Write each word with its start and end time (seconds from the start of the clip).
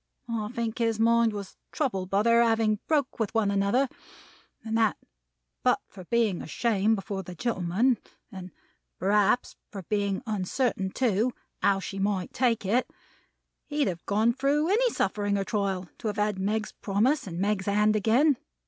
I 0.27 0.47
think 0.51 0.79
his 0.79 0.99
mind 0.99 1.31
was 1.31 1.57
troubled 1.71 2.09
by 2.09 2.23
their 2.23 2.41
having 2.41 2.79
broke 2.87 3.19
with 3.19 3.35
one 3.35 3.51
another; 3.51 3.87
and 4.65 4.75
that 4.75 4.97
but 5.61 5.79
for 5.89 6.05
being 6.05 6.41
ashamed 6.41 6.95
before 6.95 7.21
the 7.21 7.35
gentlemen, 7.35 7.99
and 8.31 8.49
perhaps 8.97 9.55
for 9.71 9.83
being 9.83 10.23
uncertain 10.25 10.89
too, 10.89 11.33
how 11.61 11.79
she 11.81 11.99
might 11.99 12.33
take 12.33 12.65
it, 12.65 12.89
he'd 13.67 13.87
have 13.87 14.03
gone 14.07 14.33
through 14.33 14.69
any 14.69 14.89
suffering 14.89 15.37
or 15.37 15.43
trial 15.43 15.87
to 15.99 16.07
have 16.07 16.17
had 16.17 16.39
Meg's 16.39 16.71
promise, 16.71 17.27
and 17.27 17.37
Meg's 17.37 17.67
hand 17.67 17.95
again. 17.95 18.37